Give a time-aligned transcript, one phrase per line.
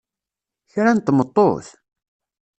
[0.71, 1.67] Kra n tmeṭṭut!